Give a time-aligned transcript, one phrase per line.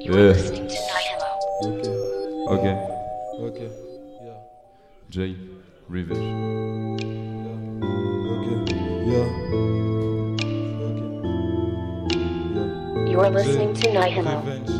[0.00, 0.12] Yeah.
[0.12, 1.30] listening to Night Hello.
[2.48, 2.64] Ok.
[3.40, 3.58] Ok.
[4.22, 4.38] Yeah.
[5.10, 5.36] Jay.
[5.88, 6.26] Revenge.
[8.30, 8.46] Ok.
[9.06, 9.26] Yeah.
[10.84, 10.98] Ok.
[12.54, 13.10] Yeah.
[13.10, 13.88] You are listening to.
[13.90, 14.70] Revenge.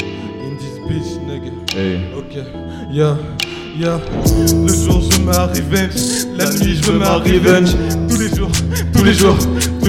[0.00, 1.50] In this bitch, nigga.
[1.72, 2.12] Hey.
[2.14, 2.34] Ok.
[2.90, 3.16] Yeah.
[3.76, 4.00] Yeah.
[4.66, 6.26] Le jour je me revenge.
[6.36, 7.76] La nuit je veux ma revenge.
[8.08, 8.50] Tous les jours,
[8.92, 9.36] tous les jours,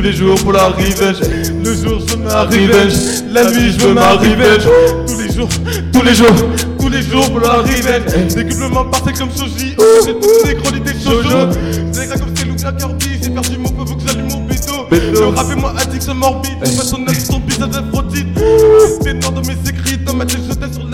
[0.02, 1.20] tous les jours pour la revenge.
[1.64, 3.24] Le jour je me revenge.
[3.32, 4.68] La nuit je veux ma revenge.
[5.06, 5.50] Tous les jours,
[5.94, 6.36] tous les jours,
[6.80, 8.34] tous les jours pour la revenge.
[8.34, 9.76] Décuplement parfait comme Shoji.
[9.78, 11.52] Oh, j'ai toutes les gros idées shoujo.
[11.92, 13.06] C'est grave comme c'est Luca Kirby.
[13.22, 14.88] J'ai perdu mon peu, faut que j'allume mon béto.
[14.90, 16.60] Le rap est moi addiction morbide.
[16.62, 16.98] De façon
[17.30, 18.28] son bizarre d'aphrodite.
[19.04, 19.98] C'est noir dans mes écrits.
[20.00, 20.86] Dans ma tête, je t'aime sur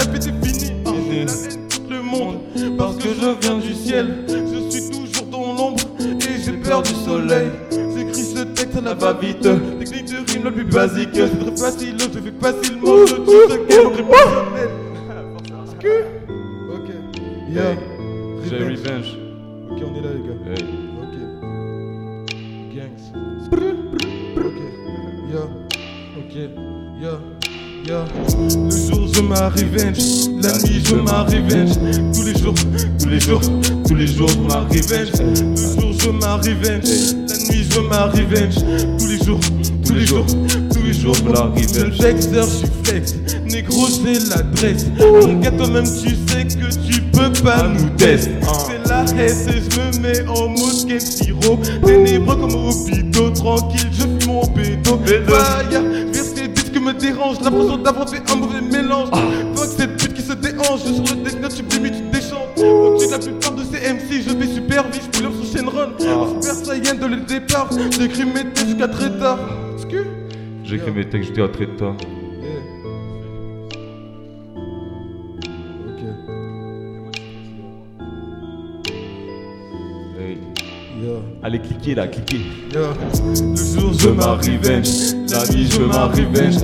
[9.00, 9.42] va vite.
[9.80, 11.10] Technique de rime la plus basique.
[11.14, 13.06] C'est très facile, je fais facilement.
[13.06, 13.94] Je tue ce game.
[16.74, 16.90] Ok.
[17.50, 17.76] Yeah.
[18.44, 18.80] Revenge.
[18.80, 19.12] Revenge.
[19.72, 20.40] Ok, on est là, les gars.
[20.52, 20.64] Hey.
[21.04, 21.16] Ok.
[22.76, 23.06] Gangs.
[24.38, 24.58] Ok.
[25.30, 25.48] Yeah.
[26.18, 26.34] Ok.
[27.02, 27.20] Yeah.
[27.88, 28.04] Yeah.
[28.38, 29.98] Le jour je ma revenge,
[30.42, 31.76] la nuit je ma revenge.
[32.14, 32.54] Tous les jours,
[33.00, 33.42] tous les jours,
[33.88, 35.12] tous les jours ma revenge.
[35.22, 38.56] Le jour je ma revenge, la nuit je ma revenge.
[39.00, 39.40] Tous les jours,
[39.86, 40.26] tous les jours,
[40.74, 41.98] tous les jours je la revenge.
[41.98, 43.16] Flexer, je suis flex,
[43.46, 44.88] négro j'ai l'adresse.
[45.00, 48.32] Mon gars toi-même tu sais que tu peux pas nous tester.
[48.68, 51.58] C'est la haine et je me mets en mode game siro.
[51.86, 55.00] Ténébreux comme au hôpital, tranquille je fume mon bédo.
[55.26, 55.84] Fire,
[56.98, 59.10] dérangent, l'impression d'avoir fait un mauvais mélange.
[59.56, 62.58] Fuck cette pute qui se déhanche, je sur le deck note, tu limite, tu déchantes.
[62.58, 65.92] Au-dessus de la plupart de ces MC, je vais super vite, je pull sur Shenron.
[65.98, 69.40] Super Saiyan de le départ, j'écris mes textes jusqu'à très tard.
[70.64, 71.96] J'écris mes textes jusqu'à très tard.
[81.00, 81.22] Yeah.
[81.44, 82.42] Allez, cliquez là, cliquez.
[82.74, 82.90] Yeah.
[83.32, 86.58] Le jour je ma revenge, la nuit je ma revenge.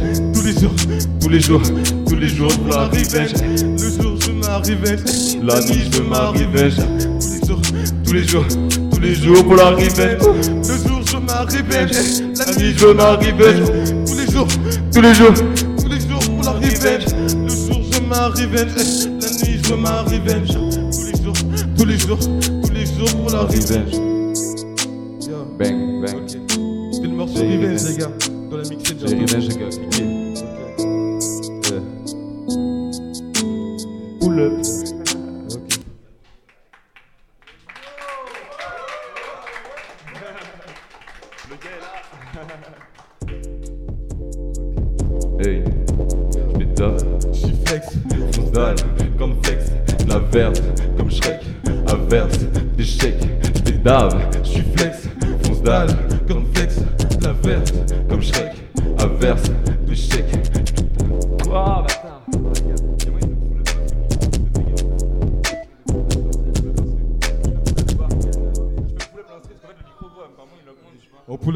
[1.19, 1.61] Tous les jours,
[2.07, 3.33] tous les jours, la revenge.
[3.41, 6.77] Le jour je ma revenge, la nuit je ma revenge.
[7.19, 7.61] Tous les jours,
[8.05, 8.45] tous les jours,
[8.91, 9.71] tous les jours pour la.
[9.71, 11.91] Le jour je ma revenge,
[12.37, 13.71] la nuit je ma revenge.
[14.05, 14.47] Tous les jours,
[14.93, 15.33] tous les jours,
[15.77, 16.53] tous les jours pour la.
[16.53, 20.57] Le jour je ma revenge, la nuit je ma revenge.
[20.91, 21.37] Tous les jours,
[21.77, 24.02] tous les jours, tous les jours pour la revenge.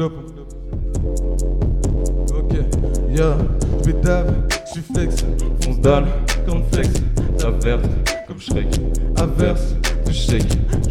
[0.00, 0.48] pull up, on pull up.
[2.36, 2.52] Ok.
[3.10, 3.36] Yeah.
[3.82, 4.32] J'pétave.
[4.66, 5.24] J'suis flex.
[5.64, 6.04] Fonce dalle,
[6.46, 6.88] comme flex,
[7.42, 7.84] la verte,
[8.26, 8.66] comme Shrek,
[9.16, 9.74] averse,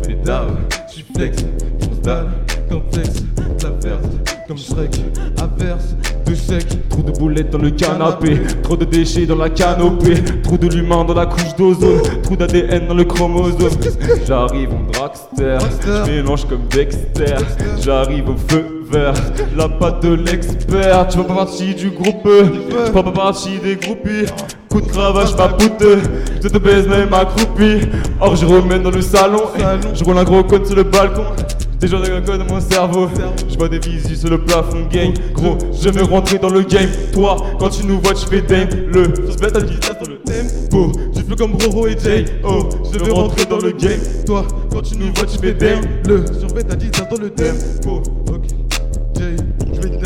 [0.07, 0.57] des daves,
[0.87, 1.45] je suis flex,
[1.79, 2.27] fonce dalle,
[2.69, 3.23] comme flex,
[3.63, 5.01] la verte, comme Shrek,
[5.37, 6.89] averse, de chèques.
[6.89, 11.05] Trop de boulettes dans le canapé, trop de déchets dans la canopée, trop de l'humain
[11.05, 13.69] dans la couche d'ozone, trop d'ADN dans le chromosome.
[14.25, 16.03] J'arrive en dragster, Dragster.
[16.05, 17.35] je mélange comme Dexter.
[17.79, 21.07] J'arrive au feu la patte de l'expert.
[21.07, 24.31] Tu fais pas partie du groupe, tu fais pas partie des groupies.
[24.69, 25.83] Coup de cravache, ma poute,
[26.43, 27.87] je te baise même accroupi.
[28.19, 29.43] Or je remène dans le salon,
[29.93, 31.23] je roule un gros code sur le balcon.
[31.79, 33.07] Des gens de dans mon cerveau,
[33.47, 35.13] je vois des visus sur le plafond gang.
[35.33, 36.89] Gros, je veux rentrer dans le game.
[37.13, 38.73] Toi, quand tu nous vois, tu fais dingue.
[38.91, 40.91] Le, je mets à vitesse dans le tempo.
[41.13, 42.25] Tu fais comme Roro et Jay.
[42.43, 43.99] Oh, je veux rentrer dans le game.
[44.25, 45.85] Toi, quand tu nous vois, tu fais dingue.
[46.07, 48.01] Le survêt ta 10 dans le tempo.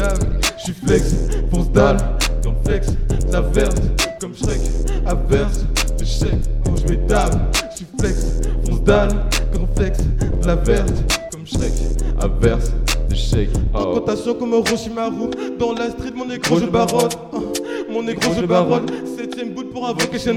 [0.02, 0.20] J'pétave.
[0.58, 1.16] J'suis flex.
[1.52, 1.98] Fonce dalle.
[2.44, 2.88] Comme flex.
[3.32, 3.82] La verte.
[4.20, 4.60] Comme Shrek.
[5.06, 5.66] Averse.
[6.00, 6.32] De chèque.
[6.68, 7.40] Oh, j'pétave.
[7.74, 8.42] J'suis flex.
[8.66, 9.10] Fonce dalle.
[9.54, 10.00] Comme flex.
[10.46, 10.92] La verte.
[11.32, 11.74] Comme Shrek.
[12.20, 12.72] Averse.
[13.10, 13.50] De chèque.
[13.76, 13.94] Oh.
[13.94, 17.10] Contation comme Roshimaru Dans la street mon négro je baronne
[17.90, 18.86] Mon négro je baronne
[19.82, 20.36] pour un vacation.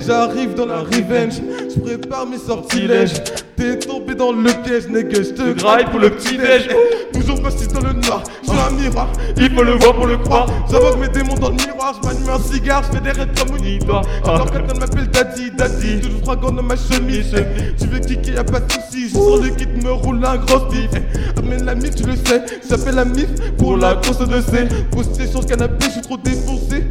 [0.00, 1.34] J'arrive dans la revenge,
[1.68, 3.12] je prépare mes sortilèges.
[3.56, 6.68] T'es tombé dans le piège, nigga, je te graille pour le petit déj.
[7.12, 9.08] Toujours passé dans le noir, je un miroir.
[9.36, 10.46] Il faut le voir pour le croire.
[10.70, 13.56] J'invoque mes démons dans le miroir, je m'allume un cigare, je fais des rêves comme
[13.56, 14.00] une ah.
[14.24, 17.34] Alors quelqu'un m'appelle Daddy, Daddy, toujours fragant dans ma chemise.
[17.78, 20.70] Tu veux kicker, y'a pas de soucis, je sens le kit, me roule un gros
[20.70, 20.90] stiff.
[21.38, 23.28] Amène la mif, tu le sais, j'appelle la mif
[23.58, 24.68] pour la course de C.
[24.90, 26.84] Posté sur le canapé, je suis trop défoncé.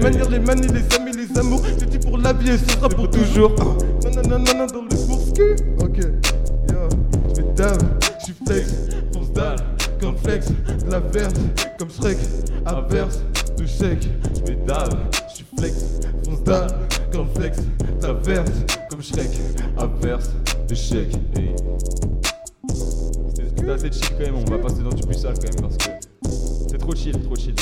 [0.00, 1.62] Manières, les manies, les amis, les amours.
[1.78, 3.54] C'est dit pour la vie et ce sera pour toujours.
[3.58, 5.42] Non, non, non, non, non, dans le bourski.
[5.80, 6.88] Ok, yo,
[7.28, 7.78] je vais dab,
[8.18, 8.74] je suis flex,
[9.12, 9.58] fonce dalle,
[10.00, 10.48] comme flex,
[10.88, 11.36] la verte,
[11.78, 12.18] comme Shrek,
[12.66, 13.20] averse,
[13.56, 14.08] de chèque.
[14.34, 14.88] Je vais dab,
[15.28, 15.74] je suis flex,
[16.24, 16.70] fonce dalle,
[17.12, 19.30] comme flex, de la verte, comme Shrek,
[19.76, 20.30] averse,
[20.68, 21.14] de chèque.
[21.36, 21.54] Hey.
[23.60, 25.76] C'était assez chill quand même, on va passer dans du plus sale quand même parce
[25.76, 25.90] que
[26.70, 27.54] c'est trop chill, trop chill.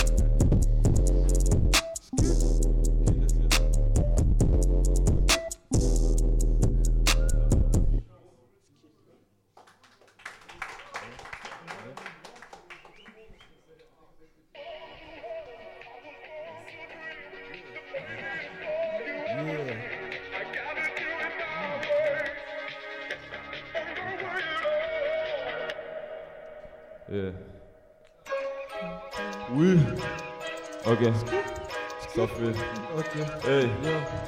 [33.19, 33.69] Hey.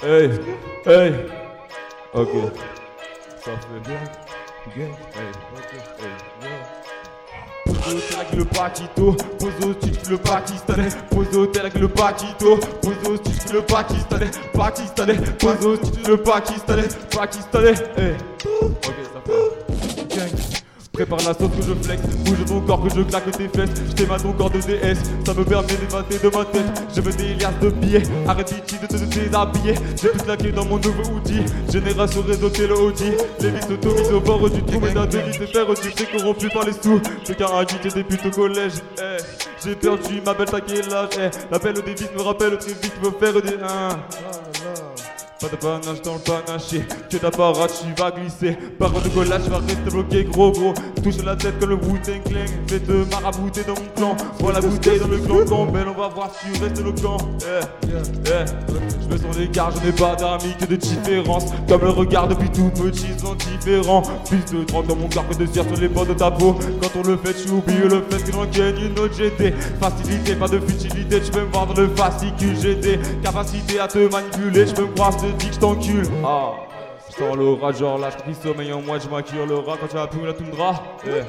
[0.03, 0.31] Hey.
[0.85, 1.15] Hey.
[2.13, 2.29] Ok.
[3.39, 4.01] Ça fait bien.
[4.77, 4.89] Hey.
[5.55, 6.51] ok, Hey.
[7.87, 10.89] tel avec le paquito, pose au titre le pakistanais,
[11.37, 15.17] au tel avec le paquito, pose au titre le pakistanais, pakistanais,
[15.77, 18.17] titre le pakistanais, pakistanais, hey.
[18.65, 20.17] Ok, ça fait.
[20.17, 20.50] Gang.
[21.01, 23.93] Prépare la sauce que je flex, bouge ton corps que je claque tes fesses, je
[23.95, 27.37] t'aime ton corps de DS, ça me permet d'évader de ma tête, je veux des
[27.37, 31.41] liasses de billets, arrête de te déshabiller, j'ai tout claqué dans mon nouveau outil,
[31.73, 35.69] génération réseau le Audi, les vis automisent au bord du trou, mais délit c'est faire
[35.69, 39.17] du sais corrompu par les sous, le caractère t'es des putes au collège, eh,
[39.65, 43.11] j'ai perdu ma belle t'as quel âge, eh, au Davis me rappelle très vite, me
[43.11, 43.57] faire des...
[43.65, 43.97] Hein.
[45.41, 48.59] Pas de panache dans le panaché, que d'apparat tu vas glisser.
[48.79, 50.75] Parole de collage, tu vas rester bloqué, gros gros.
[51.03, 52.45] Touche la tête comme le Wu-Tang Clan.
[52.67, 54.17] Fais te marabouter dans mon clan.
[54.39, 57.17] Vois la bouteille dans le clan Campbell, on va voir si tu restes le camp.
[57.41, 57.89] Eh,
[58.27, 58.45] eh,
[59.01, 61.47] je me sens l'écart, je n'ai pas d'amis que de différence.
[61.67, 64.03] Comme le regard depuis tout petit, sont différents.
[64.27, 66.59] Plus de 30 dans mon corps que de cire sur les bords de ta peau.
[66.83, 69.55] Quand on le fait, tu oublies le fait que l'on gagne une autre GT.
[69.81, 73.01] Facilité, pas de futilité, tu peux me voir dans le fascicule GT.
[73.23, 76.07] Capacité à te manipuler, je peux me croire, te dis que je t'encule.
[76.25, 76.53] Ah.
[77.09, 79.89] Je sens l'orage, genre là, je pris sommeil en moi, je m'accure le rat quand
[79.89, 80.83] tu vas plus la toundra.
[81.07, 81.23] Eh.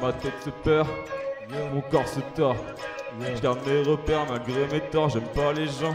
[0.00, 0.86] Ma tête se perd,
[1.72, 2.56] mon corps se tord.
[3.20, 5.94] Je garde mes repères malgré mes torts, j'aime pas les gens.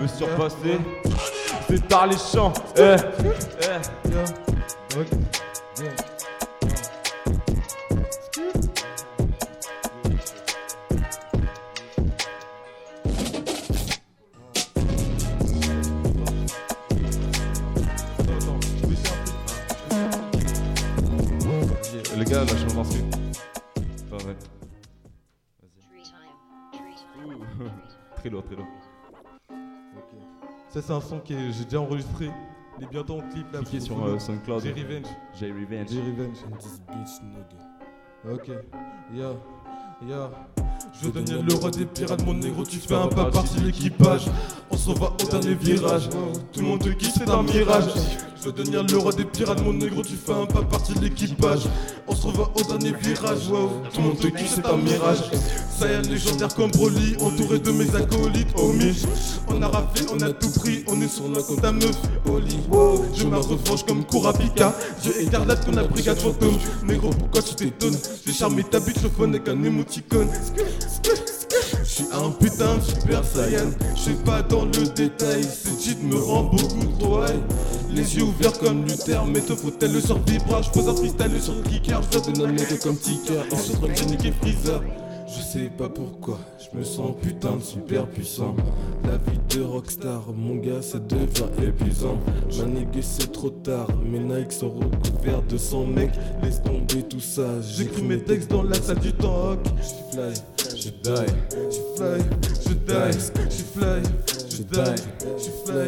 [0.00, 0.78] Me surpasser,
[1.68, 2.52] c'est tard les champs.
[2.76, 2.96] Eh,
[3.62, 3.80] eh.
[30.78, 32.30] Ça, c'est un son que j'ai déjà enregistré.
[32.78, 33.58] Il est bientôt en clip là.
[33.58, 34.62] Cliquez sur euh, SoundCloud.
[34.62, 35.06] J'ai Revenge.
[35.34, 35.88] J'ai Revenge.
[35.90, 36.36] J'ai Revenge.
[36.60, 38.32] This bitch nigga.
[38.32, 38.48] Ok.
[39.12, 39.36] Yo.
[40.08, 40.28] Yo.
[41.00, 43.66] Je veux devenir le roi des pirates, mon négro, tu fais un pas partie de
[43.66, 44.22] l'équipage.
[44.68, 46.08] On s'en va au dernier virage.
[46.52, 47.84] Tout le monde te quitte, c'est un mirage.
[48.40, 51.00] Je veux devenir le roi des pirates, mon négro, tu fais un pas partie de
[51.00, 51.62] l'équipage.
[52.08, 53.70] On se revoit au dernier virage, wow.
[53.92, 55.18] Tout le monde te quitte, c'est un mirage.
[55.78, 58.96] Saiyan légendaire comme Broly, entouré de mes acolytes, homie.
[59.48, 61.96] On a raflé, on a tout pris, on est sur la côte à meuf,
[62.28, 62.58] Oli.
[62.70, 63.04] Wow.
[63.14, 64.74] Je me revanche comme Kurapika.
[65.04, 66.58] Je écarlate ton brigade fantôme.
[66.86, 67.98] Négro, pourquoi tu t'étonnes?
[68.26, 70.28] J'ai charmé ta bitch au phone avec un émoticône.
[71.82, 76.02] Je suis un putain de super saiyan Je suis pas dans le détail Ce cheat
[76.02, 77.40] me rend beaucoup trop high
[77.90, 81.62] Les yeux ouverts comme Luther Mais te faut-elle sur vibrage Faut un freestyle sur le
[81.62, 82.96] kicker Je dois te nommer comme
[83.88, 84.82] le génique et Freezer
[85.28, 88.56] je sais pas pourquoi, je me sens putain de super puissant.
[89.04, 92.18] La vie de rockstar, mon gars, ça devient épuisant.
[92.58, 96.12] Ma nigga, c'est trop tard, mes Nike sont recouverts de sang, mec.
[96.42, 97.60] Laisse tomber tout ça.
[97.60, 99.58] J'écris mes textes dans la salle du temps.
[99.76, 100.34] Je fly,
[100.88, 101.26] je die,
[101.70, 102.18] je fly,
[102.64, 103.12] je die,
[103.50, 104.00] je fly,
[104.48, 104.96] je die,
[105.38, 105.86] je fly,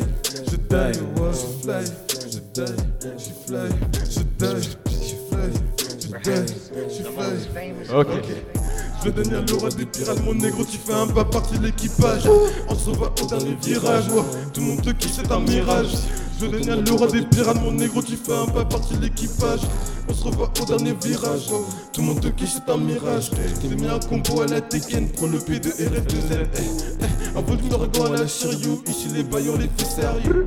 [0.51, 0.93] je die,
[1.33, 1.83] je fly,
[2.31, 2.75] je die,
[3.19, 3.69] je fly,
[4.09, 4.61] je die,
[5.01, 5.49] je fly,
[5.87, 6.45] je die,
[6.89, 7.31] je fly.
[7.95, 8.15] Ok.
[9.03, 12.29] Je deviens le roi des pirates, mon négro, tu fais un pas partie de l'équipage.
[12.69, 14.23] On se voit au dernier virage, ouais.
[14.53, 15.95] Tout le monde te kiffe, c'est un mirage.
[16.41, 19.61] Je deviens le roi des pirates, mon négro, tu fais un pas partie de l'équipage.
[20.09, 21.49] On se revoit au dernier virage.
[21.93, 23.31] Tout le monde te kiffe, c'est un mirage.
[23.63, 26.47] J'ai mis un combo à la Tekken, prends le P de RF2L.
[26.57, 26.61] Eh,
[27.03, 27.39] eh.
[27.39, 30.47] Un peu de l'ouragan à la Shiryu, ici les bails on les fait sérieux.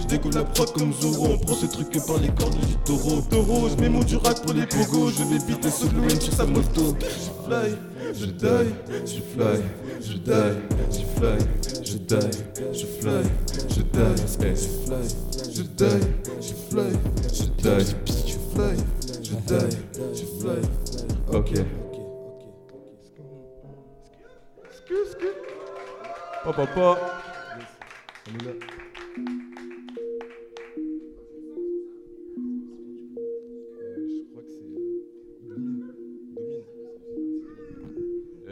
[0.00, 3.22] Je découle la prod comme Zoro, on prend ce truc par les cordes du taureau.
[3.30, 6.94] Taureau, je mets mon durac pour les pogos, je vais vite solo sur sa moto.
[7.46, 7.74] Fly,
[8.14, 9.62] je die, je fly,
[10.00, 10.52] je die,
[10.90, 11.36] je fly,
[11.82, 12.28] je die,
[12.72, 13.22] je fly,
[13.68, 15.02] je die, je fly,
[15.52, 15.98] je die,
[16.40, 16.90] je fly,
[17.32, 17.84] je die,
[18.28, 18.74] je fly,
[19.22, 19.76] je die,
[20.12, 20.60] je fly.
[21.26, 21.50] Ok.
[26.44, 27.12] Papa, papa.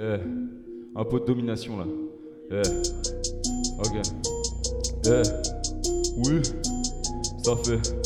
[0.02, 0.16] Eh,
[0.96, 1.84] un peu de domination là.
[2.52, 2.62] Eh,
[3.80, 4.00] ok.
[5.06, 5.22] Eh,
[6.16, 6.40] oui,
[7.44, 8.00] ça fait.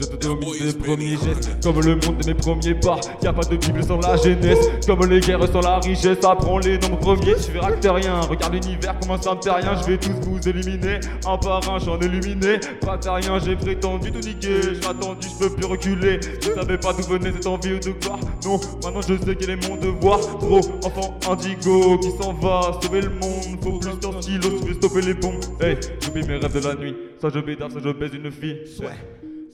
[0.00, 3.00] Je te domine des premiers gestes, comme le monde de mes premiers pas.
[3.20, 6.18] Y a pas de Bible sans la jeunesse, comme les guerres sans la richesse.
[6.24, 8.20] Apprends les noms premiers, tu verras que t'es rien.
[8.20, 9.74] Regarde l'univers, comment ça me fait rien.
[9.82, 12.60] Je vais tous vous éliminer, un par un, j'en illuminé.
[12.80, 14.60] Pas rien, j'ai prétendu tout niquer.
[14.74, 16.20] J'ai attendu, je peux plus reculer.
[16.42, 18.20] Je savais pas d'où venait cette envie de gloire.
[18.44, 20.20] Non, maintenant je sais quel est mon devoir.
[20.38, 23.58] Gros enfant indigo qui s'en va sauver le monde.
[23.62, 25.42] Faut plus d'un stylo, tu veux stopper les bombes.
[25.60, 26.96] Hey, j'oublie mes rêves de la nuit.
[27.20, 28.60] Ça je bédave, ça je baise une fille.
[28.80, 28.94] Ouais.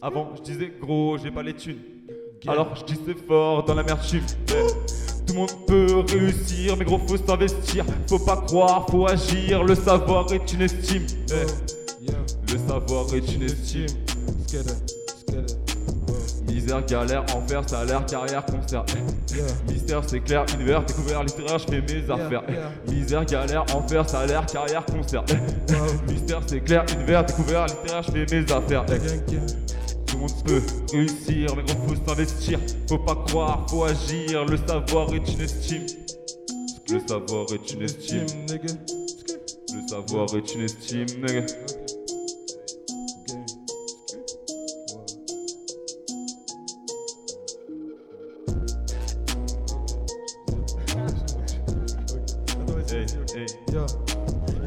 [0.07, 1.79] Avant, je disais gros, j'ai pas les thunes.
[2.47, 6.99] Alors, je disais fort dans la merde, je Tout le monde peut réussir, mais gros,
[6.99, 7.87] faut s'investir.
[8.07, 9.65] Faut pas croire, faut agir.
[9.65, 11.07] Le savoir est une estime.
[11.31, 13.87] Eh, Le savoir est une estime.
[16.47, 18.85] Misère, galère, enfer, salaire, carrière, concert.
[19.35, 22.43] Eh, Mystère, c'est clair, univers, découvert, littéraire, je fais mes affaires.
[22.47, 25.25] Eh, Misère, galère, enfer, salaire, carrière, concert.
[25.31, 28.85] Eh, Mystère, c'est clair, univers, découvert, littéraire, je fais mes affaires.
[28.91, 29.37] Eh,
[30.25, 30.63] monde peut
[30.93, 32.59] réussir, mais gros faut s'investir.
[32.89, 34.45] Faut pas croire, faut agir.
[34.47, 35.87] Le savoir est une estime.
[36.91, 38.27] Le savoir est une estime.
[39.73, 41.07] Le savoir est une estime.
[52.91, 53.47] Hey, hey.
[53.73, 53.87] Yo.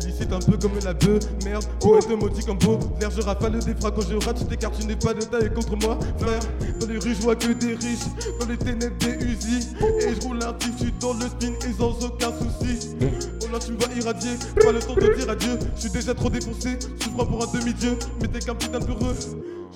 [0.02, 2.80] Illicite un peu comme la bœuf, merde, pour être maudit comme beau.
[3.00, 5.54] L'air, je rafale des phrases quand je rate, tu t'écartes, tu n'es pas de taille
[5.54, 6.42] contre moi, frère.
[6.80, 8.08] Dans les rues, je vois que des riches,
[8.39, 9.75] dans les ténèbres, des usines.
[10.01, 12.96] Et je roule un je suis dans le spin et sans aucun souci.
[13.00, 15.58] Oh là, tu me vois irradier, pas le temps de dire adieu.
[15.75, 19.16] Je suis déjà trop défoncé, je prends pour un demi-dieu, mais t'es qu'un petit peureux.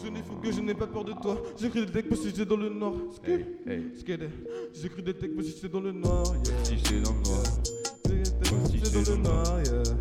[0.03, 1.37] Je n'ai fou que je n'ai pas peur de toi.
[1.59, 2.95] J'écris des textes positionnés dans le nord.
[3.25, 3.83] Hey, hey.
[4.73, 6.33] J'écris des textes positionnés dans le nord.
[6.43, 6.63] Yeah.
[6.63, 7.43] Si j'étais dans le noir.
[8.63, 9.83] Positionnés dans le yeah.
[9.83, 10.00] Yeah.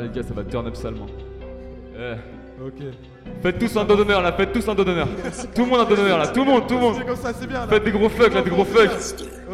[0.00, 1.06] Là, les gars, ça va turn up salement.
[1.96, 2.14] Eh.
[2.62, 2.74] Ok.
[3.42, 5.08] Faites tous un dos d'honneur là, faites tous un dos d'honneur.
[5.54, 6.94] Tout le monde un dos d'honneur là, tout le monde, tout le monde.
[6.98, 7.68] C'est comme ça, c'est bien là.
[7.68, 8.90] Faites des gros fuck là, des gros fuck.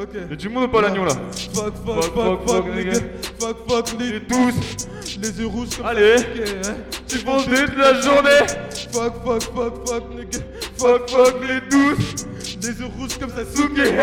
[0.02, 0.08] Ok.
[0.30, 1.12] Y'a du monde ou pas l'agneau là
[1.54, 2.92] Fuck, fuck, Fuck, fuck, fuck, fuck, fuck, nigga.
[3.38, 4.88] Fuck, fuck, les tous,
[5.22, 6.16] Les yeux rouges comme Allez.
[6.16, 6.74] hein.
[7.06, 8.46] tu penses toute la journée.
[8.92, 10.38] Fuck, fuck, fuck, fuck, nigga.
[10.76, 12.26] Fuck, fuck, les douces.
[12.66, 13.94] Les yeux rouges comme ça, Souké.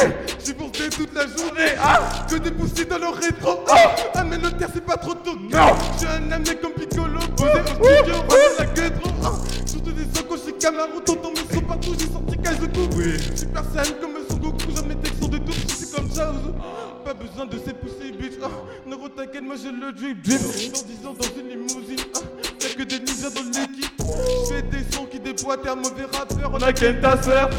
[0.46, 1.74] J'ai porté toute la journée.
[1.82, 3.60] Ah, que des poussées dans le rétro.
[3.70, 5.36] Ah, ah, mais le terre, c'est pas trop tôt.
[5.36, 5.76] Non.
[6.00, 7.20] J'ai un amené comme Piccolo.
[7.36, 8.16] Posé au studio,
[8.58, 9.12] la gueule trop.
[9.22, 9.32] Ah,
[9.66, 11.02] surtout des sons chez Camaro.
[11.04, 12.90] T'entends mes sons partout, j'ai sorti cage de tout.
[12.96, 13.20] Oui.
[13.36, 14.72] Super Saiyan comme Son Goku.
[14.74, 15.54] J'aime mes textes sont de tout.
[15.68, 16.56] C'est comme Chaos.
[17.04, 18.40] Pas besoin de ces poussées, bitch.
[18.42, 18.48] Ah,
[18.88, 20.24] Neuro, t'inquiète, moi j'ai le drip.
[20.24, 20.40] Drip.
[20.74, 22.00] Dans 10 ans, dans une limousine.
[22.16, 22.20] Ah,
[22.62, 23.92] y'a que des ninjas dans l'équipe.
[24.48, 26.50] J'fais des sons qui déboîtent un mauvais rappeur.
[26.54, 27.50] On a ken ta sœur.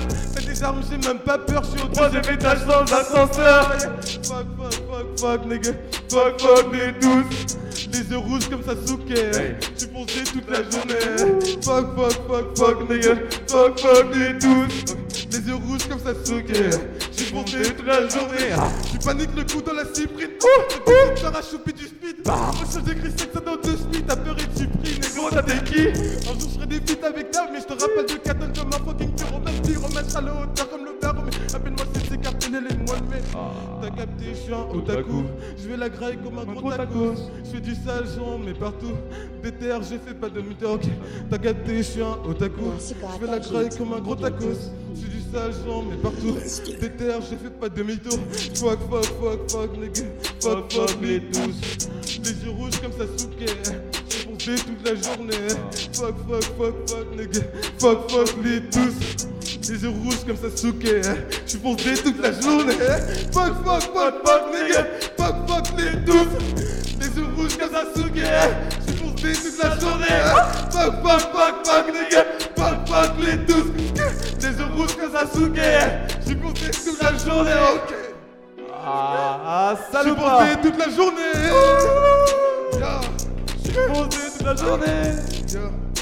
[0.63, 3.73] Armes, j'ai même pas peur, j'suis au Troisième étage sans ascenseur.
[3.73, 5.73] Fuck, fuck, fuck, fuck, nigga.
[6.11, 7.57] Fuck, fuck, les douces.
[7.93, 9.11] Les yeux rouges comme Sasuke.
[9.11, 9.57] Hey.
[9.77, 11.43] J'suis foncé toute la journée.
[11.63, 13.15] Fuck, fuck, fuck, fuck, nigga.
[13.49, 14.95] Fuck, fuck, les tous.
[15.33, 16.71] Les yeux rouges comme ça souquait.
[17.13, 18.55] J'suis foncé toute la journée.
[18.91, 20.31] Tu paniques le coup dans la cyprine.
[20.43, 22.25] Oh, a chopé du speed.
[22.27, 24.07] Moi, je j'écris que ça dans deux speed.
[24.07, 25.89] T'as peur et tu pries, négro, t'as des qui?
[25.89, 28.85] Un jour, j'ferai des feats avec Dave, mais je te rappelle de Catton comme un
[28.85, 29.11] fucking
[29.65, 31.39] Pyromètre à la hauteur comme le baromètre.
[31.55, 33.23] Appelle-moi CC cartonné les mois de mai.
[33.81, 35.25] T'as capté, je suis un otaku.
[35.57, 37.15] Je vais la graille comme un gros tacos.
[37.45, 38.93] Je fais du sale genre, mais partout.
[39.43, 40.83] Déterre, je fais pas de talk
[41.31, 42.63] T'as capté, je suis un otaku.
[42.79, 44.73] Je vais la graille comme un gros tacos.
[44.95, 46.37] Je fais du sale genre, mais partout.
[46.81, 48.19] Déterre, je fais pas de demi-tour.
[48.55, 50.03] Fuck, fuck, fuck, fuck, nigga.
[50.41, 51.89] Fuck, fuck, les tous.
[52.23, 53.05] Les yeux rouges comme ça
[54.45, 55.49] foncé toute la journée.
[55.93, 57.41] Fuck, fuck, fuck, fuck, nigga.
[57.79, 59.27] Fuck, fuck, les tous.
[59.71, 61.01] Les yeux rouges comme ça souquait.
[61.47, 62.75] J'suis foncé toute la journée.
[63.33, 64.87] Fuck, fuck, fuck, fuck, nigga.
[65.17, 66.29] Fuck, fuck, les tous.
[67.01, 68.23] Les yeux rouges comme ça souquait.
[68.87, 70.07] J'suis foncé toute la journée.
[70.71, 72.25] Fuck, fuck, fuck, fuck, nigga.
[72.57, 73.73] Fuck, fuck, les tous.
[74.43, 75.79] Les yeux rouges comme ça souquait.
[76.25, 77.51] J'suis foncé toute la journée.
[77.75, 77.95] Ok.
[78.87, 81.23] Ah, J'suis salopard foncé toute la journée.
[83.75, 84.34] Yeah.
[84.45, 85.94] Toute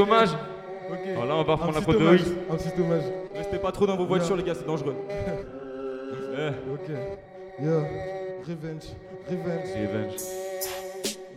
[0.00, 0.30] hommage
[0.90, 1.08] ok.
[1.08, 2.24] Alors là, on va reprendre Un la X.
[2.50, 3.04] Un petit hommage.
[3.34, 4.94] Restez pas trop dans vos voitures, les gars, c'est dangereux.
[6.32, 6.88] Eh, Ok.
[7.60, 7.82] Yeah.
[8.46, 8.84] Revenge.
[9.28, 9.68] Revenge.
[9.74, 10.20] revenge.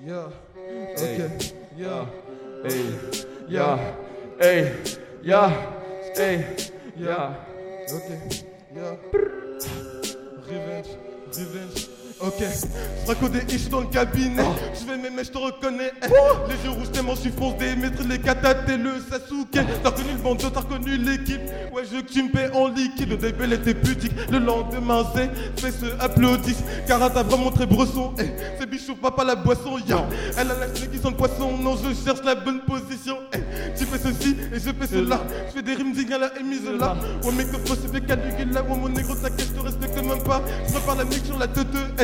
[0.05, 0.29] Yeah.
[0.96, 1.15] Hey.
[1.15, 1.32] Ok.
[1.77, 2.05] Yeah.
[2.63, 2.86] Hey,
[3.50, 3.79] Yeah.
[4.39, 4.65] hey,
[6.15, 6.38] hey.
[7.93, 8.10] Ok.
[8.73, 8.97] Yeah.
[10.47, 10.88] Revenge.
[11.34, 11.83] Revenge.
[12.25, 14.43] Ok, je raconte des issues dans le cabinet.
[14.79, 15.91] Je vais m'aimer, je te reconnais.
[16.03, 16.07] Eh,
[16.49, 17.75] Les yeux rouges, tellement je suis foncé.
[17.75, 19.51] Maître les katates et le Sasuke.
[19.83, 21.41] T'as reconnu le bandeau, t'as reconnu l'équipe.
[21.73, 23.09] Ouais, je veux que tu me paies en liquide.
[23.09, 24.13] Le début était pudique.
[24.31, 26.63] Le lendemain, c'est fait se applaudissent.
[26.88, 28.13] Car t'as vraiment très bresson.
[28.17, 28.23] Eh,
[28.57, 29.77] c'est bichou, papa la boisson.
[29.86, 30.05] Ya,
[30.38, 31.57] elle a la qui sent le poisson.
[31.57, 33.17] Non, je cherche la bonne position.
[33.33, 33.39] Eh,
[33.77, 35.19] tu fais ceci et je fais cela.
[35.47, 36.95] Je fais des rimes dignes à la émise là.
[37.25, 38.63] Ouais, mec, que faut se fait Caligula.
[38.63, 40.41] Ouais, mon négro, t'inquiète, je te respecte même pas.
[40.67, 41.67] Je prépare la nique sur la teute.
[41.99, 42.02] Eh,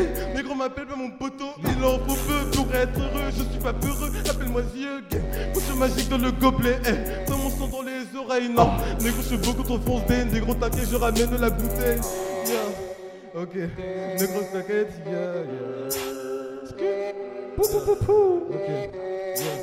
[5.80, 6.80] magique dans le gobelet.
[6.86, 8.50] Eh, dans mon sang dans les oreilles.
[8.50, 10.26] Non, négro, je suis beaucoup trop foncé.
[10.26, 12.00] Négro, t'inquiète, je ramène la bouteille.
[12.46, 13.42] Yeah.
[13.42, 14.92] Ok, négro, t'inquiète.
[15.08, 17.14] Yeah, yeah.
[17.56, 18.54] Pou, pou, pou, pou.
[18.54, 19.58] Ok, yeah.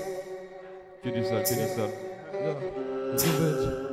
[1.02, 1.92] Que du sale, que du sale.
[2.32, 2.54] Yeah,
[3.12, 3.85] revenge.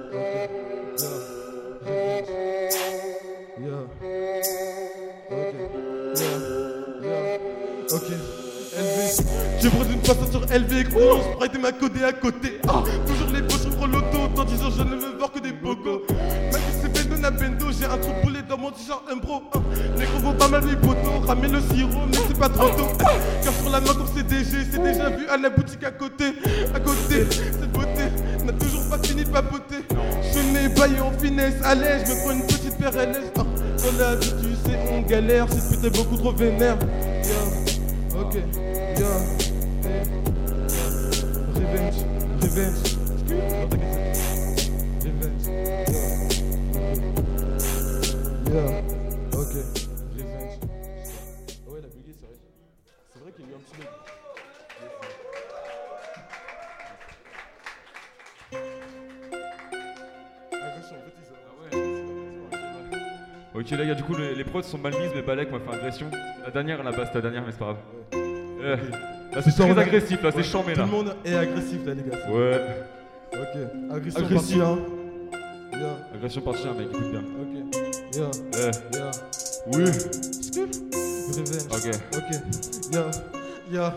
[10.04, 10.90] Façon sur LV.
[10.90, 12.60] Gros, je prête ma codée à côté.
[12.68, 14.28] Ah, toujours les poches sur l'auto.
[14.36, 15.52] Dans 10 ans, je ne veux voir que des.
[15.52, 19.16] Même si c'est Bendo na Bendo, j'ai un trou de boulet dans mon t-shirt, un
[19.16, 19.44] bro.
[19.54, 19.60] Ah,
[19.98, 21.20] Les gros vont pas mal les poteaux.
[21.26, 22.88] Ramer le sirop, mais c'est pas trop tôt.
[23.06, 23.12] Ah,
[23.44, 26.34] Car sur la main comme CDG, c'est déjà vu à la boutique à côté.
[26.76, 28.04] À côté, cette beauté
[28.46, 29.78] n'a toujours pas fini de papoter.
[30.34, 33.32] Je n'ai baillé en finesse, allez, je me prends une petite paire LS.
[33.38, 36.78] Ah, dans la vie, tu sais, on galère, cette pute est beaucoup trop vénère.
[37.24, 39.53] Yeah, ok, yeah.
[41.74, 42.06] Revenge,
[42.40, 42.98] revenge.
[45.02, 45.46] Revenge,
[48.48, 48.78] yeah.
[49.34, 49.54] Ok,
[50.14, 50.56] revenge.
[51.66, 52.38] Ah ouais, la bugué, c'est vrai.
[53.10, 53.88] C'est vrai qu'il y a eu un petit bug.
[63.56, 65.74] Ok, les gars, du coup, les, les prods sont mal mises, mais Balek m'a fait
[65.74, 66.12] agression.
[66.46, 67.78] La dernière, la base, la dernière, mais c'est pas grave.
[68.64, 68.78] Eh,
[69.36, 70.86] Là, c'est très agressif, là, c'est chambé, Tout là.
[70.86, 72.18] le monde est agressif là, les gars.
[72.32, 72.62] Ouais,
[73.34, 74.60] Ok, agression Agressif.
[74.60, 75.80] partie 1.
[75.80, 77.24] Yeah, agression partie 1, mec, écoute bien.
[77.42, 77.76] ok.
[78.16, 79.12] Yeah, Eh, yeah.
[79.74, 79.84] oui,
[81.30, 81.66] Revenge.
[81.72, 81.96] ok.
[82.16, 82.30] Ok,
[82.94, 83.12] yeah,
[83.72, 83.94] yeah.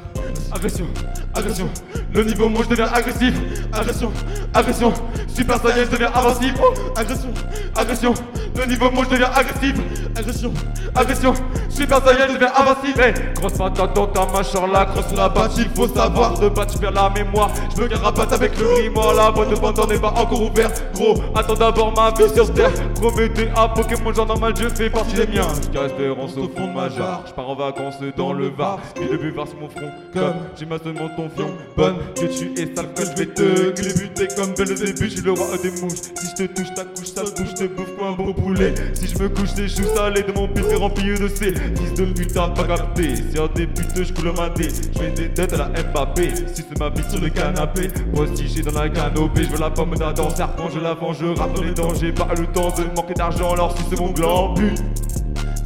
[0.52, 0.86] Agression,
[1.34, 1.68] agression,
[2.14, 3.34] Le niveau moi je deviens agressif.
[3.72, 4.12] Agression,
[4.54, 4.92] agression.
[5.28, 6.58] Super Saiyan je deviens invincible.
[6.62, 7.28] Oh, agression,
[7.74, 8.14] agression.
[8.56, 9.74] Le niveau moi je deviens agressif.
[10.16, 10.52] Agression,
[10.94, 11.34] agression.
[11.68, 13.00] Super Saiyan je deviens invincible.
[13.00, 16.72] Hey, grosse patate dans ta mâchoire, la grosse la batte, il faut savoir de battre,
[16.74, 17.50] je perds la mémoire.
[17.76, 20.82] Je me rabatte avec le grimoire, la boîte de Pandore n'est pas encore ouverte.
[20.94, 22.70] Gros, attends d'abord ma vie sur terre.
[22.94, 25.48] Promettez un Pokémon genre normal, je fais partie des miens.
[25.72, 28.78] Car espérance au fond de ma jarre, je pars en vacances dans le Var.
[28.94, 31.50] Puis le buvard sur mon front, comme j'ai ma seulement ton fion.
[31.76, 35.22] Bonne, que tu es sale, que je vais te buter comme belle au début, suis
[35.22, 36.00] le roi des mouches.
[36.20, 38.74] Si je te touche, ta couche, sale bouche, te bouffe comme un beau poulet.
[38.94, 41.54] Si je me couche, tes choux salés de mon pif est rempli de C.
[41.54, 43.16] Fils de putain, pas capté.
[43.16, 44.68] Si un des je coule ma dé.
[44.68, 46.30] Je fais des têtes à la Mbappé.
[46.52, 49.44] Si c'est ma vie sur le canapé, postiché dans la canopée.
[49.44, 51.76] Je veux la pomme d'Adam, serpent, je la vends, je rappe les.
[52.00, 54.78] J'ai pas le temps de manquer d'argent, alors si c'est mon gland, pute.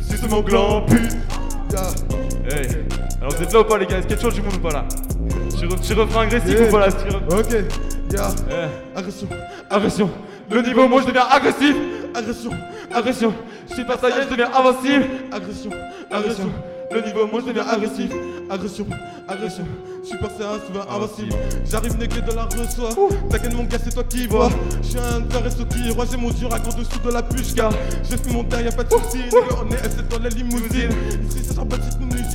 [0.03, 1.17] Si c'est mon gland, pute.
[2.51, 2.69] Hey.
[3.21, 3.99] Alors vous êtes là ou pas les gars?
[3.99, 4.85] Est-ce qu'il y a du monde ou pas là?
[5.61, 7.53] Tu refrain agressif ou pas là Petit Ok,
[8.13, 8.29] yeah.
[8.97, 9.29] Agression,
[9.69, 10.11] Agression.
[10.51, 11.77] Le niveau, moi je deviens agressif.
[12.15, 12.51] agression,
[12.95, 13.35] Agression.
[13.67, 15.05] Super Saiyan, je deviens invincible.
[15.31, 15.71] agression,
[16.11, 16.51] Agression.
[16.93, 18.11] Le niveau, moi je deviens agressif.
[18.51, 18.87] Agression,
[19.29, 19.65] agression.
[20.03, 21.35] Super Saiyan, souvent invincible.
[21.71, 22.95] J'arrive négué de la reçoit.
[23.29, 24.49] T'inquiète mon gars, c'est toi qui vois.
[24.83, 27.69] Je suis un caresse qui roi, j'ai mon dur à gros dessous de la pushka.
[28.09, 29.25] J'ai fait mon temps, y'a pas de soucis.
[29.33, 30.91] On est S7 dans la limousine.
[31.29, 31.77] Ici, ça sort pas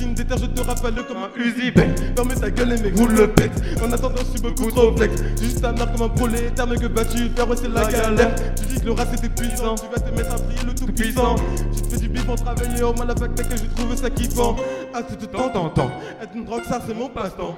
[0.04, 3.50] Déterre, je te rafale comme un Uzi, Ferme ta gueule et mec roule le pet
[3.82, 5.14] En attendant je suis beaucoup trop flex.
[5.40, 7.48] J'ai juste un marque comme un prolétaire Mais que vas-tu faire?
[7.48, 8.34] Ouais c'est la galère.
[8.56, 9.74] Tu dis que le rat c'est épuisant.
[9.74, 11.36] Tu vas te mettre à prier le tout puissant
[11.74, 14.56] Tu te fais du bif pour travailler au mal à que j'ai trouvé ça kiffant.
[14.94, 15.90] Ah tu te temps temps temps.
[16.22, 17.56] Être une drogue ça c'est mon passe-temps.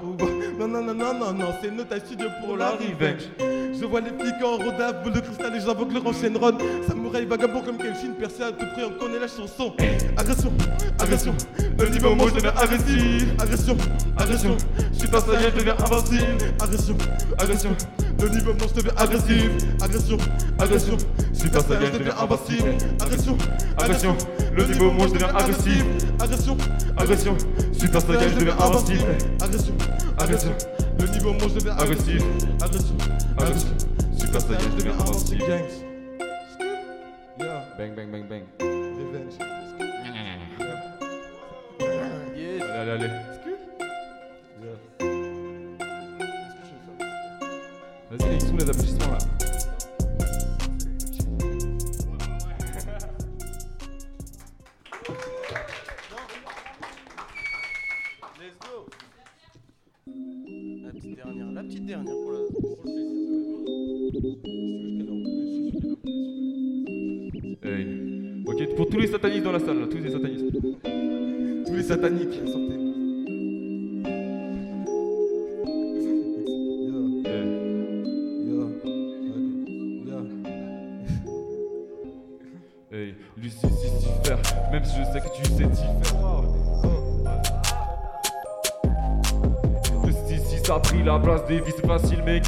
[0.58, 3.30] Non non non non non non C'est notre studio pour la revenge
[3.72, 7.76] je vois les flics en boule de cristal et j'invoque le Shenron Samouraï vagabond comme
[7.78, 9.74] Kenshin, percé à tout prix, on connaît la chanson.
[10.16, 10.52] Agression,
[10.98, 11.34] agression,
[11.78, 13.76] le niveau moi je deviens agressif Agression,
[14.16, 14.56] agression,
[14.92, 16.38] Super Saiyan je deviens invincible.
[16.60, 16.96] Agression,
[17.38, 17.70] agression,
[18.20, 19.50] le niveau moi je deviens agressif.
[19.80, 20.16] Agression,
[20.58, 20.96] agression,
[21.32, 22.74] Super Saiyan je deviens invincible.
[23.00, 23.38] Agression,
[23.78, 24.16] agression,
[24.56, 25.84] le niveau moi je deviens agressif.
[26.20, 26.56] Agression,
[26.96, 27.36] Agression.
[27.72, 29.04] Super Saiyan, je deviens invincible.
[29.40, 29.74] Agression,
[30.18, 30.52] agression,
[31.18, 32.22] niveau moi je deviens Agressif.
[32.62, 32.96] Agression,
[33.38, 33.76] agression,
[34.18, 35.87] Super Saiyan, je deviens invincible.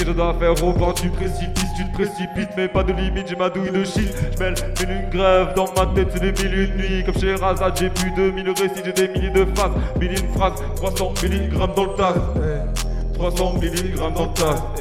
[0.04, 3.50] Dois faire au bord du précipice Tu te précipites, mais pas de limite, j'ai ma
[3.50, 4.12] douille de shit.
[4.36, 7.04] J'mêle une grève dans ma tête, c'est des mille une nuits.
[7.04, 9.72] Comme chez Razad, j'ai plus de mille récits, j'ai des milliers de phases.
[10.00, 12.14] Mille une phrase, 300 milligrammes dans le tas.
[12.36, 14.74] Hey, 300 milligrammes dans le tas.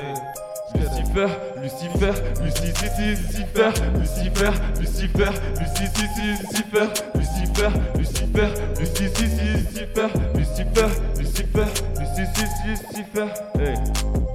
[0.75, 1.27] Lucifer,
[1.61, 8.47] Lucifer, Lucifer, Lucifer, Lucifer, Lucifer, Lucifer, Lucifer, Lucifer, Lucifer,
[8.79, 9.27] Lucifer,
[10.35, 11.65] Lucifer, Lucifer,
[11.99, 13.27] Lucifer, Lucifer,
[13.57, 14.28] Hey.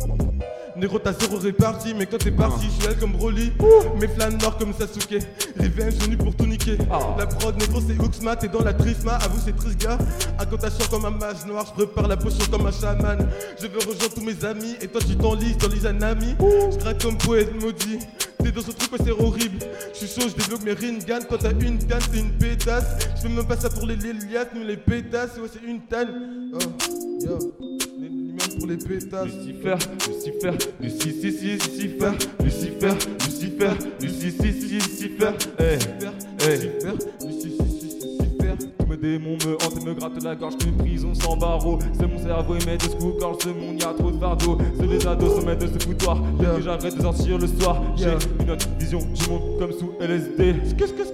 [0.85, 3.51] Négro t'as zéro réparti, mais quand t'es parti, je suis elle comme Broly.
[3.99, 5.19] Mes flammes noires comme Sasuke.
[5.59, 6.77] Revenge venu pour tout niquer.
[6.93, 7.17] Ah.
[7.19, 9.15] La prod négro c'est Uxma, t'es dans la trisma.
[9.15, 9.97] Avoue c'est triste gars.
[10.39, 13.27] Un comptation comme un mage noir, je prépare la potion comme un chaman.
[13.59, 16.35] Je veux rejoindre tous mes amis, et toi tu t'enlises, t'enlises un ami.
[16.39, 18.01] Je craque comme poète maudit.
[18.43, 19.61] T'es dans ce truc, ouais, c'est horrible.
[19.95, 21.25] Je suis chaud, je développe mes ringan.
[21.31, 23.07] Quand t'as une canne, c'est une pétasse.
[23.17, 26.53] Je fais même pas ça pour les Lélias, mais les pétasses, ouais, c'est une tanne.
[26.53, 26.59] Oh,
[27.25, 27.39] yo.
[28.59, 29.27] Pour les pétasses.
[29.27, 29.75] Lucifer,
[30.09, 32.13] Lucifer, Lucifer, Lucifer,
[32.43, 35.79] Lucifer, Lucifer, Lucifer, Lucifer, hey,
[36.41, 36.59] hey.
[36.59, 37.54] Super, Lucifer, super.
[38.95, 41.81] Mes démons me hantent et me grattent la gorge qu'une prison sans barreaux.
[41.99, 44.57] C'est mon cerveau, il met des scouts gorge, ce monde, y a trop de fardeaux.
[44.79, 46.23] C'est les ados sommet de ce foutoir.
[46.41, 46.55] Yeah.
[46.55, 47.83] Que j'arrête de sortir le soir.
[47.97, 50.55] J'ai une autre vision du monde comme sous LSD.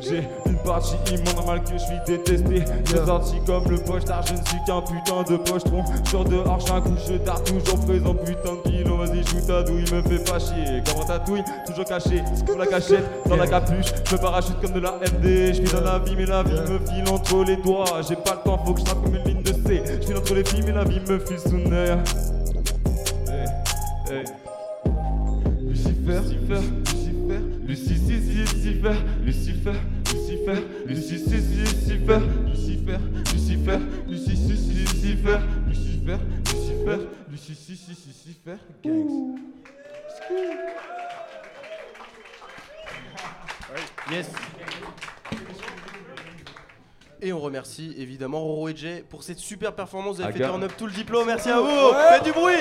[0.02, 2.64] J'ai une partie immonde, normal que je suis détesté.
[2.84, 3.06] J'ai Yeah.
[3.06, 5.84] sorti comme le poche tard, je ne suis qu'un putain de pochetron.
[6.04, 8.79] Sur dehors, j'suis un coup, je tard, toujours présent, putain de.
[9.00, 10.82] Vas-y, joue ta douille, me fais pas chier.
[10.84, 13.86] Comme un tatouille, toujours caché, sous la cachette, dans la capuche.
[14.04, 15.54] Je me parachute comme de la MD.
[15.54, 18.02] Je vis dans la vie, mais la vie me file entre les doigts.
[18.06, 19.82] J'ai pas le temps, faut que je trappe comme une ligne de C.
[19.86, 21.56] Je file entre les filles, mais la vie me file sous.
[21.56, 21.96] Eh.
[24.12, 24.24] Hey.
[25.66, 26.60] Lucifer, Lucifer,
[27.66, 28.92] Lucifer, Lucifer,
[29.24, 29.72] Lucifer,
[30.04, 32.98] Lucifer, Lucifer, Lucifer, Lucifer, Lucifer,
[33.30, 39.38] Lucifer, Lucifer, Lucifer, Lucifer, Lucifer, Lucifer, Lucifer, Gangs.
[44.10, 44.28] Yes.
[47.22, 50.16] Et on remercie évidemment Roro et Jay pour cette super performance.
[50.16, 50.48] Vous avez fait Aga.
[50.48, 51.26] turn up tout le diplôme.
[51.26, 51.92] Merci à vous.
[52.10, 52.54] Faites du bruit.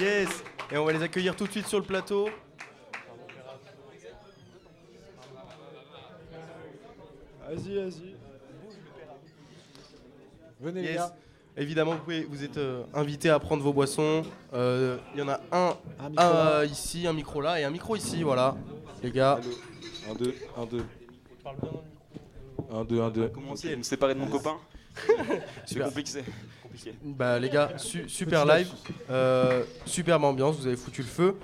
[0.00, 0.28] Yes.
[0.70, 2.28] Et on va les accueillir tout de suite sur le plateau.
[7.48, 8.16] Vas-y, vas-y.
[10.60, 10.96] Venez les Yes.
[10.96, 11.14] gars.
[11.56, 14.22] Évidemment, vous, pouvez, vous êtes euh, invités à prendre vos boissons.
[14.54, 17.70] Euh, Il y en a un, Un un, euh, ici, un micro là et un
[17.70, 18.22] micro ici.
[18.22, 18.56] Voilà,
[19.02, 19.38] les gars.
[20.10, 20.84] 1, 2, 1, 2.
[22.72, 23.28] 1, 2, 1, 2.
[23.28, 24.56] Commencer à me séparer de mon copain.
[25.66, 25.86] C'est Super.
[25.88, 26.22] compliqué.
[26.62, 26.94] compliqué.
[27.02, 28.68] Bah les gars, su- super live,
[29.10, 31.36] euh, superbe ambiance, vous avez foutu le feu.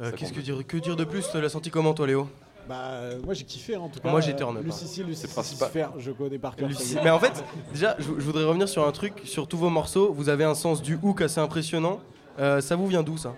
[0.00, 2.28] Euh, Qu'est-ce que dire, que dire de plus Tu l'as senti comment toi Léo?
[2.68, 4.10] Bah, euh, moi j'ai kiffé hein, en tout cas.
[4.10, 5.68] Moi, j'ai Euh, turn up, C'est principal.
[5.70, 6.68] Lucifer, je connais par cœur.
[7.02, 10.12] Mais en fait, déjà, je, je voudrais revenir sur un truc, sur tous vos morceaux,
[10.12, 12.00] vous avez un sens du hook assez impressionnant.
[12.38, 13.34] Euh, ça vous vient d'où ça?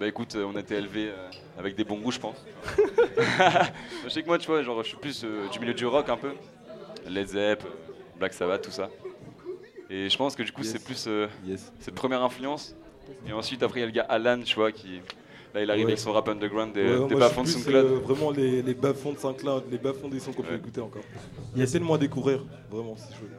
[0.00, 2.36] Bah écoute, euh, on a été élevés euh, avec des bons goûts, je pense.
[4.04, 6.08] je sais que moi, tu vois, genre, je suis plus euh, du milieu du rock
[6.08, 6.32] un peu.
[7.08, 7.68] Led Zepp, euh,
[8.18, 8.88] Black Sabbath, tout ça.
[9.88, 10.72] Et je pense que du coup, Yes.
[10.72, 11.72] c'est plus euh, Yes.
[11.80, 12.74] cette première influence.
[13.26, 15.00] Et ensuite, après, il y a le gars Alan, tu vois, qui.
[15.54, 15.92] Là, il arrive Ouais.
[15.92, 17.74] avec son rap underground des, Ouais, des bas-fonds de SoundCloud.
[17.84, 21.02] euh, vraiment les, les bas-fonds de Saint-Cloud, les bas-fonds des sons qu'on peut écouter encore.
[21.56, 23.30] Il y a tellement à découvrir, vraiment, c'est chouette.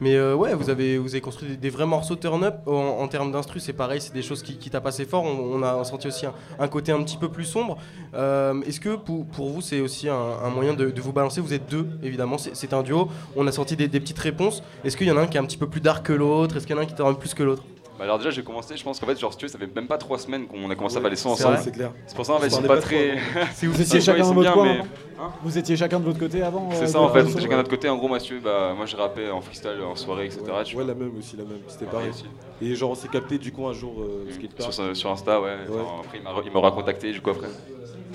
[0.00, 2.56] Mais euh, ouais, vous avez, vous avez construit des, des vrais morceaux turn up.
[2.66, 5.24] En, en termes d'instru, c'est pareil, c'est des choses qui, qui tapent assez fort.
[5.24, 7.76] On, on a senti aussi un, un côté un petit peu plus sombre.
[8.14, 11.40] Euh, Est-ce que pour, pour vous, c'est aussi un, un moyen de, de vous balancer?
[11.40, 13.08] Vous êtes deux, évidemment, c'est c'est un duo.
[13.36, 14.62] On a senti des, des petites réponses.
[14.84, 16.56] Est-ce qu'il y en a un qui est un petit peu plus dark que l'autre?
[16.56, 17.62] Est-ce qu'il y en a un qui t'en plus que l'autre?
[17.98, 19.68] Bah alors, déjà, j'ai commencé, je pense qu'en fait, genre, si tu veux, ça fait
[19.74, 21.58] même pas trois semaines qu'on a commencé à Ouais, sons c'est ensemble.
[21.62, 21.92] C'est clair.
[22.06, 23.18] C'est pour ça, en fait, On ils sont pas très.
[23.54, 24.78] Si vous Ah, étiez ouais, chacun de votre bien, coin mais-
[25.18, 27.28] avant Vous étiez chacun de votre côté avant C'est euh, ça de en fait, faire
[27.28, 27.88] chacun ça de notre côté.
[27.90, 30.40] En gros, moi, bah, moi j'ai rappé en freestyle, en soirée, etc.
[30.74, 31.58] Ouais, la même aussi, la même.
[31.68, 32.24] C'était Pareil pareil.
[32.60, 32.70] aussi.
[32.72, 34.70] Et genre, on s'est capté du coup un jour, euh, Mm.
[34.72, 35.50] Sur, sur Insta, ouais.
[35.50, 35.56] Ouais.
[35.80, 37.48] Enfin, après, il m'a il m'aura contacté, du coup, après.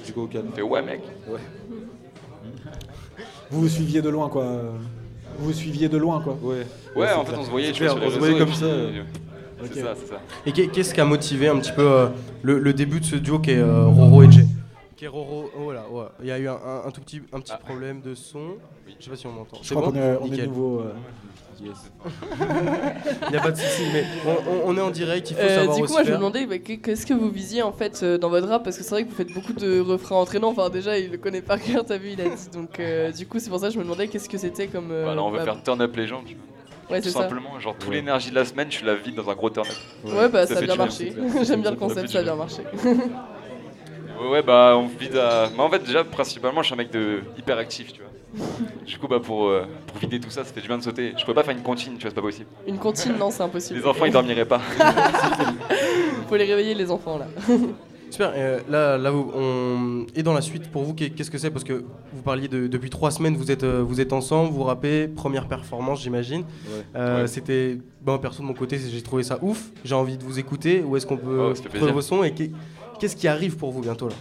[0.06, 0.48] du coup au calme.
[0.50, 1.02] Il fait ouais, mec.
[3.52, 4.46] Vous vous suiviez de loin quoi.
[5.40, 6.36] Vous vous suiviez de loin quoi.
[6.42, 6.66] Ouais.
[6.96, 8.20] Ouais, c'est en fait, on se voyait, C'est tu vois, clair, sur on les se
[8.20, 8.66] voyait réseaux, comme ça.
[9.58, 9.72] Puis, Ok.
[9.74, 10.22] C'est ça, c'est ça.
[10.46, 12.08] Et qu'est- qu'est-ce qui a motivé un petit peu euh,
[12.44, 14.46] le, le début de ce duo qui est euh, Roro et Jay?
[14.96, 15.50] Qui est Roro.
[15.60, 16.06] Oh là, ouais.
[16.22, 17.60] Il y a eu un, un- un tout petit, un petit Ah.
[17.64, 18.56] problème de son.
[19.00, 19.58] Je sais pas si on m'entend.
[19.62, 20.80] Je crois bon qu'on est, on est nouveau.
[20.80, 20.94] euh,
[21.60, 25.42] Il n'y a pas de souci, mais on, on- on est en direct, il faut
[25.42, 27.72] Euh, savoir du coup, moi, je me demandais bah, qu'est- qu'est-ce que vous visiez en
[27.72, 28.64] fait euh, dans votre rap?
[28.64, 30.50] Parce que c'est vrai que vous faites beaucoup de refrains entraînants.
[30.50, 32.50] Enfin, déjà, il le connaît par cœur, t'as vu, il a dit.
[32.54, 34.92] Donc, euh, du coup, c'est pour ça que je me demandais qu'est-ce que c'était comme.
[34.92, 36.44] alors, on veut bah, faire turn up les gens, tu vois.
[36.90, 39.50] Ouais, Tout simplement, genre, toute l'énergie de la semaine, je la vide dans un gros
[39.50, 39.68] turn.
[40.06, 41.14] Ouais, bah, Ça ça, a bien marché.
[41.44, 42.36] J'aime bien le concept, ça a bien.
[42.36, 42.62] marché.
[44.32, 45.50] Ouais, bah, on vide à.
[45.54, 48.46] Mais en fait, déjà, principalement, je suis un mec de hyper actif, tu vois.
[48.86, 51.14] Du coup, bah, pour, euh, pour vider tout ça, ça fait du bien de sauter.
[51.18, 52.48] Je pourrais pas faire une comptine, tu vois, c'est pas possible.
[52.66, 53.80] Une comptine, non, c'est impossible.
[53.80, 54.60] Les enfants, ils dormiraient pas.
[56.30, 57.28] Faut les réveiller, les enfants, là.
[58.10, 60.06] Super, euh, là, là vous- on...
[60.16, 61.52] et dans la suite, pour vous, qu'est- qu'est-ce que c'est?
[61.52, 64.64] Parce que vous parliez de, depuis trois semaines, vous êtes, euh, vous êtes ensemble, vous
[64.64, 66.42] rappez, première performance, j'imagine.
[66.42, 66.84] Ouais.
[66.96, 67.28] Euh, Ouais.
[67.28, 69.72] C'était, bon, perso de mon côté, j'ai trouvé ça ouf.
[69.84, 70.82] J'ai envie de vous écouter.
[70.84, 72.24] Où est-ce qu'on peut Oh, fait trouver vos sons?
[72.24, 72.52] Et qu'est-
[73.00, 74.16] qu'est-ce qui arrive pour vous bientôt là?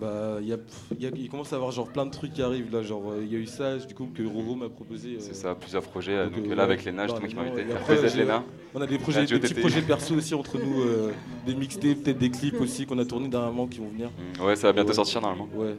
[0.00, 0.56] Bah, il y a,
[0.96, 2.82] il y a- il commence à y avoir genre plein de trucs qui arrivent là.
[2.82, 5.14] Genre, euh, il y a eu ça, du coup, que Roro m'a proposé.
[5.14, 6.24] euh, C'est ça, plusieurs projets.
[6.26, 6.84] Donc, Donc, euh, là, avec.
[6.84, 7.50] Léna, justement, qui m'a Bah,
[7.88, 8.16] invité.
[8.18, 8.42] Léna.
[8.74, 11.12] On a des projets, des petits projets perso aussi entre nous, euh,
[11.46, 14.10] des mixtapes, peut-être des clips aussi qu'on a tournés dernièrement qui vont venir.
[14.38, 14.94] Mm, Ouais, ça va bientôt Ouais.
[14.94, 15.48] sortir normalement.
[15.54, 15.74] Ouais.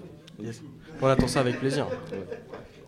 [1.02, 1.88] On attend ça avec plaisir.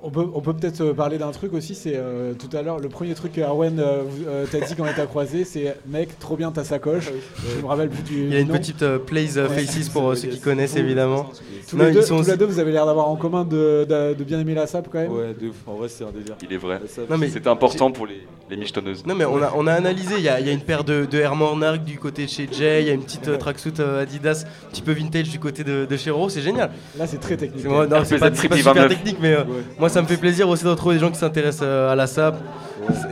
[0.03, 2.77] On peut, on peut peut-être euh, parler d'un truc aussi, c'est euh, tout à l'heure,
[2.79, 6.19] le premier truc que Arwen euh, euh, t'a dit quand on t'a croisé, c'est mec,
[6.19, 7.09] trop bien ta sacoche.
[7.57, 8.53] Je me rappelle plus du Il y a une nom.
[8.53, 9.49] petite euh, plays Ouais.
[9.49, 11.31] faces pour ceux qui connaissent évidemment.
[11.67, 13.15] Tous, Non, les ils deux, sont tous aussi- les deux, vous avez l'air d'avoir en
[13.15, 15.11] commun de, de- de bien aimer la sap quand même.
[15.11, 15.55] Ouais, de ouf.
[15.65, 16.35] En vrai, c'est un délire.
[16.47, 16.79] Il est vrai.
[16.87, 19.03] Ça, Non, mais- C'est important pour les, les michetonneuses.
[19.05, 20.83] Non mais on a, on a analysé, il y a, il y a une paire
[20.83, 23.37] de, de Air Monarch du côté de chez Jay, il y a une petite euh,
[23.37, 26.69] tracksuit euh, Adidas un petit peu vintage du côté de, de chez Roro, c'est génial.
[26.99, 27.61] Là, c'est très technique.
[27.63, 28.89] C'est moi- non, c'est RPZ pas, pas super 29.
[28.89, 29.43] technique mais Ouais.
[29.87, 32.07] Moi ça me fait plaisir aussi de retrouver des gens qui s'intéressent euh, à la
[32.07, 32.35] SAP.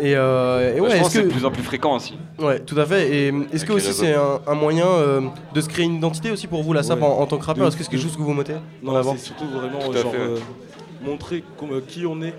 [0.01, 2.17] Et, euh, et Bah, je pense que c'est de plus en plus fréquent aussi.
[2.39, 3.09] Ouais, tout à fait.
[3.15, 5.21] Et euh, est-ce que aussi c'est un, un moyen euh,
[5.53, 7.05] de se créer une identité aussi pour vous la SAP Ouais.
[7.07, 7.67] en, en tant que rappeur?
[7.67, 10.01] Est-ce que c'est quelque chose que vous mettez en Non, avant c'est surtout vraiment euh,
[10.01, 10.23] genre fait, ouais.
[10.23, 10.37] euh,
[11.05, 12.33] montrer com- euh, qui on est,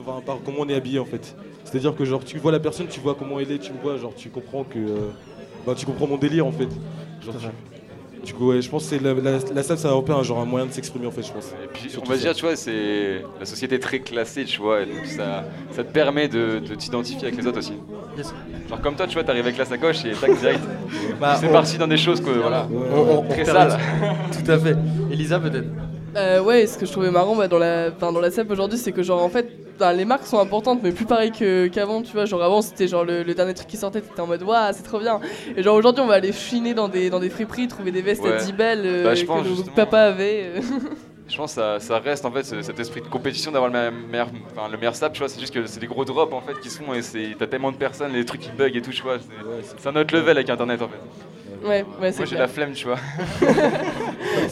[0.00, 1.34] enfin, par comment on est habillé en fait.
[1.64, 3.96] C'est-à-dire que genre tu vois la personne, tu vois comment elle est, tu me vois,
[3.96, 4.96] genre tu comprends que, euh,
[5.66, 6.68] bah, tu comprends mon délire en fait.
[7.24, 7.46] Genre, tu-
[8.24, 10.44] Du coup, ouais, je pense que la, la, la salle, un peu un genre un
[10.44, 11.48] moyen de s'exprimer en fait, je pense.
[11.64, 12.20] Et puis, on va ça.
[12.20, 15.82] dire, tu vois, c'est la société est très classée, tu vois, et donc ça, ça
[15.82, 17.74] te permet de, de t'identifier avec les autres aussi.
[18.16, 18.32] Yes.
[18.68, 20.60] Genre comme toi, tu vois, t'arrives avec la sacoche et tac direct.
[21.20, 23.76] Bah, c'est on- parti dans des choses que voilà, on- on- on très sales.
[24.44, 24.76] Tout à fait.
[25.10, 25.66] Elisa, peut-être
[26.16, 28.78] Euh, ouais, ce que je trouvais marrant bah, dans la, enfin, dans la CEP aujourd'hui,
[28.78, 29.48] c'est que genre en fait,
[29.82, 32.24] bah, les marques sont importantes, mais plus pareil que- qu'avant, tu vois.
[32.24, 34.84] Genre avant, c'était genre le, le dernier truc qui sortait, t'étais en mode waouh, c'est
[34.84, 35.20] trop bien.
[35.56, 38.22] Et genre aujourd'hui, on va aller chiner dans des, dans des friperies, trouver des vestes
[38.22, 38.32] Ouais.
[38.34, 40.52] à 10 belles euh, Bah, je que nos papa avait.
[40.56, 40.60] euh.
[41.28, 43.90] Je pense que ça, ça reste en fait ce- cet esprit de compétition d'avoir le
[44.10, 46.42] meilleur, enfin, le meilleur sap, tu vois, c'est juste que c'est des gros drops en
[46.42, 48.82] fait qui se font et c'est- t'as tellement de personnes, les trucs qui bug et
[48.82, 50.98] tout, tu vois, c'est c'est un autre level avec internet en fait.
[51.64, 52.98] Ouais, ouais, c'est Moi j'ai la flemme, tu vois.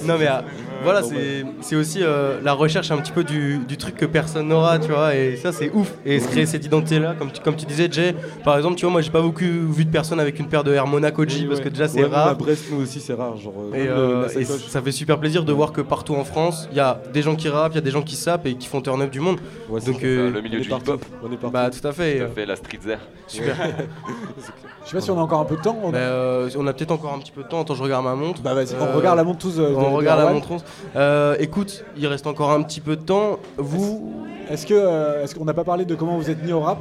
[0.06, 0.40] Non mais euh,
[0.82, 4.48] voilà, c'est c'est aussi euh, la recherche un petit peu du, du truc que personne
[4.48, 5.92] n'aura, tu vois, et ça c'est ouf.
[6.06, 8.92] Et se créer cette identité-là, comme tu, comme tu disais, Jay, par exemple, tu vois,
[8.92, 11.46] moi j'ai pas beaucoup vu de personnes avec une paire de Air Monaco G, Oui,
[11.46, 11.64] parce ouais.
[11.64, 12.36] que déjà c'est Ouais, même À rare.
[12.36, 13.36] Brest, nous aussi, c'est rare.
[13.36, 16.76] Genre, Et, euh, et ça fait super plaisir de voir que partout en France, il
[16.76, 18.66] y a des gens qui rappent, il y a des gens qui sapent et qui
[18.68, 19.38] font turn up du monde.
[19.68, 21.50] Ouais, c'est Donc, euh, le milieu du hip-hop, On est partout.
[21.52, 22.18] bah tout à fait.
[22.18, 22.78] ça euh, fait la street
[23.26, 23.56] super.
[24.84, 25.78] Je sais pas si on a encore un peu de temps.
[25.82, 27.60] On, Bah, euh, on a peut-être encore un petit peu de temps.
[27.62, 28.40] Attends, je regarde ma montre.
[28.42, 29.58] Bah vas-y, Euh, on regarde la montre tous.
[29.58, 30.48] euh, On de regarde la montre.
[30.96, 33.38] Euh, écoute, il reste encore un petit peu de temps.
[33.56, 34.12] Vous,
[34.48, 36.78] Est-ce que euh, est-ce qu'on n'a pas parlé de comment vous êtes mis au rap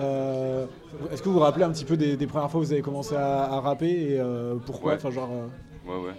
[0.00, 0.66] Euh,
[1.12, 2.82] Est-ce que vous vous rappelez un petit peu des, des premières fois où vous avez
[2.82, 4.96] commencé à, à rapper et euh, pourquoi Ouais.
[4.98, 5.28] Enfin genre.
[5.32, 5.46] euh,
[5.86, 6.14] Ouais, ouais.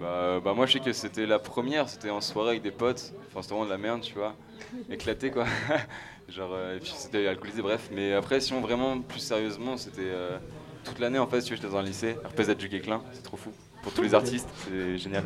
[0.00, 3.12] Bah, bah moi je sais que c'était la première, c'était en soirée avec des potes,
[3.30, 4.34] enfin c'était vraiment de la merde, tu vois,
[4.90, 5.44] éclaté quoi.
[6.28, 7.88] Genre, euh, et puis c'était alcoolisé, bref.
[7.94, 10.38] Mais après, sinon vraiment plus sérieusement, c'était euh,
[10.86, 13.22] toute l'année en fait, si tu veux, j'étais dans un lycée, RPZ du Guéclin, c'est
[13.22, 13.50] trop fou.
[13.82, 15.24] Pour tous les artistes, c'est génial.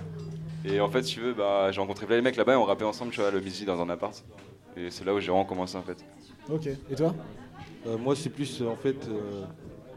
[0.64, 2.64] Et en fait, si tu veux, bah, j'ai rencontré plein de mecs là-bas et on
[2.64, 4.22] rappait ensemble, tu vois, le midi dans un appart.
[4.76, 6.04] Et c'est là où j'ai vraiment commencé en fait.
[6.50, 6.66] Ok.
[6.66, 7.14] Et toi?
[7.86, 9.06] Euh, moi, c'est plus euh, en fait.
[9.08, 9.44] euh,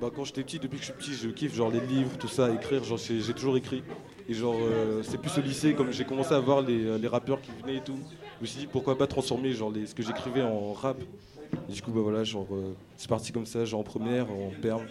[0.01, 2.27] bah, quand j'étais petit, depuis que je suis petit, je kiffe genre les livres, tout
[2.29, 2.83] ça, écrire.
[2.83, 3.83] Genre, j'ai toujours écrit.
[4.29, 7.41] Et genre, euh, c'est plus au lycée, comme j'ai commencé à voir les, les rappeurs
[7.41, 7.99] qui venaient et tout.
[8.37, 10.97] Je me suis dit pourquoi pas transformer genre les, ce que j'écrivais en rap.
[11.69, 14.51] Et du coup, bah voilà, genre, euh, c'est parti comme ça, genre en première, en
[14.61, 14.85] perme,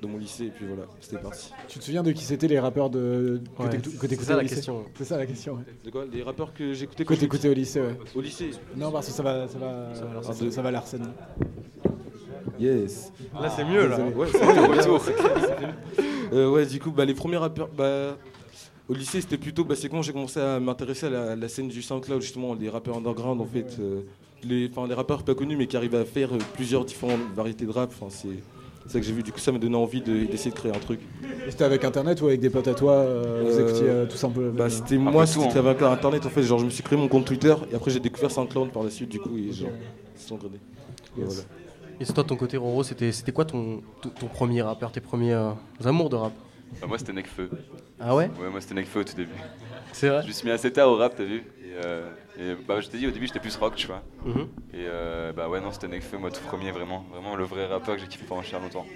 [0.00, 1.50] dans mon lycée, et puis voilà, c'était parti.
[1.68, 4.24] Tu te souviens de qui c'était les rappeurs de que Ouais, t'écoutais- que c'est t'écoutais
[4.26, 4.84] ça au la lycée question.
[4.96, 5.54] C'est ça la question.
[5.54, 5.62] Ouais.
[5.84, 7.96] De quoi Les rappeurs que j'écoutais Que t'écoutais au lycée, ouais.
[8.14, 10.70] Au lycée Non, parce que ça va, ça va, Ça va, ça, c'est- ça va
[10.70, 11.08] l'Arsène.
[12.58, 13.12] Yes.
[13.40, 13.96] Là, c'est mieux là.
[13.98, 14.14] désolé.
[14.14, 15.14] Ouais, c'est.
[16.30, 18.14] Euh, ouais, du coup, bah, les premiers rappeurs, bah,
[18.86, 21.68] au lycée, c'était plutôt, bah, c'est quand j'ai commencé à m'intéresser à la, la scène
[21.68, 24.02] du SoundCloud, justement, les rappeurs underground, en fait, euh,
[24.44, 27.64] les, enfin, les rappeurs pas connus, mais qui arrivent à faire euh, plusieurs différentes variétés
[27.64, 27.90] de rap.
[27.98, 28.28] Enfin, c'est
[28.88, 29.22] c'est ça que j'ai vu.
[29.22, 30.98] Du coup, ça m'a donné envie de- d'essayer de, créer un truc.
[31.46, 34.06] Et C'était avec internet ou avec des potes à toi euh, Vous Euh, écoutiez euh,
[34.06, 34.50] tous un peu.
[34.50, 35.26] Bah, c'était moi, hein.
[35.26, 36.42] qui avait un internet, en fait.
[36.42, 38.90] Genre, je me suis créé mon compte Twitter, et après, j'ai découvert SoundCloud par la
[38.90, 39.70] suite, du coup, et genre,
[40.16, 40.56] c'est engrené.
[41.18, 41.40] Et voilà.
[42.00, 44.90] Et c'est toi, de ton côté, Roro, c'était c'était quoi ton, ton, ton premier rappeur,
[44.92, 45.50] tes premiers euh,
[45.84, 46.32] amours de rap?
[46.80, 47.50] Bah, moi c'était Necfeu.
[47.98, 48.30] Ah ouais?
[48.40, 49.30] Ouais, moi c'était Necfeu au tout début.
[49.92, 50.22] C'est vrai?
[50.22, 52.88] Je me suis mis assez tard au rap, t'as vu Et, euh, et, bah, je
[52.88, 54.02] t'ai dit au début j'étais plus rock, tu vois.
[54.24, 54.48] Mhm.
[54.74, 57.04] Et euh, bah ouais, non, c'était Necfeu, moi tout premier, vraiment.
[57.12, 58.86] Vraiment le vrai rappeur que j'ai kiffé pendant cher longtemps.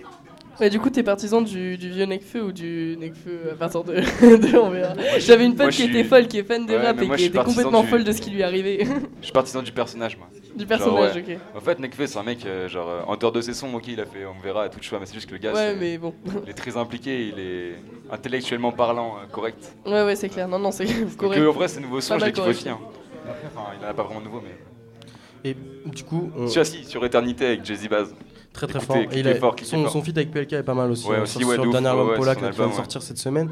[0.60, 3.94] Ouais, du coup, t'es partisan du, du vieux Necfeu ou du Necfeu à partir de,
[4.20, 4.94] de on verra.
[5.18, 7.16] J'avais une pote qui suis- était folle, qui est fan de Ouais, rap et moi,
[7.16, 8.84] qui était complètement du- folle de ce qui lui arrivait.
[9.20, 10.28] Je suis partisan du personnage, moi.
[10.54, 11.24] du personnage, ouais.
[11.36, 11.56] ok.
[11.56, 13.88] En fait, Nekfeu, c'est un mec, euh, genre, euh, en dehors de ses sons, ok,
[13.88, 15.54] il a fait On verra et tout, tu vois, mais c'est juste que le gars,
[15.54, 16.12] Ouais, mais bon.
[16.44, 17.72] il est très impliqué, il est
[18.10, 19.74] intellectuellement parlant, euh, correct.
[19.86, 20.46] Ouais, ouais, c'est clair.
[20.48, 20.84] Non, non, c'est
[21.16, 21.40] correct.
[21.40, 22.68] euh, en vrai, ces nouveaux sons, je les kiffe aussi.
[22.68, 22.78] Hein.
[23.26, 25.50] Enfin, il en a pas vraiment de nouveaux, mais.
[25.50, 25.56] Et
[25.86, 28.14] du coup, on- Si, ah, si, sur Éternité avec Jay-Z Baz.
[28.52, 29.12] très très Écoutez, fort.
[29.12, 31.08] Et il a- fort, son, son feat avec PLK est pas mal aussi.
[31.08, 32.72] Ouais, hein, aussi, sur, ouais, sur de le dernier album ouais, Polak qui vient de
[32.72, 33.50] sortir cette semaine.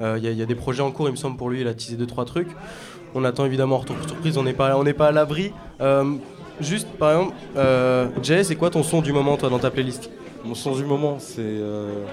[0.00, 1.50] Euh, Il y, a- il y a des projets en cours, il me semble, pour
[1.50, 1.60] lui.
[1.62, 2.48] Il a teasé 2-3 trucs.
[3.14, 5.52] On attend évidemment en retour surprise, on n'est pas, on n'est pas à l'abri.
[5.80, 6.14] Euh,
[6.60, 10.10] juste, par exemple, euh, Jay, c'est quoi ton son du moment, toi, dans ta playlist?
[10.44, 12.04] Mon son du moment, c'est, euh,